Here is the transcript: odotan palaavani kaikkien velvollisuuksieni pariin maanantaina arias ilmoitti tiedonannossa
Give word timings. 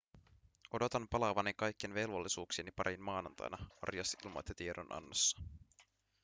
odotan 0.73 1.07
palaavani 1.07 1.53
kaikkien 1.53 1.93
velvollisuuksieni 1.93 2.71
pariin 2.71 3.01
maanantaina 3.01 3.57
arias 3.81 4.17
ilmoitti 4.25 4.53
tiedonannossa 4.55 5.41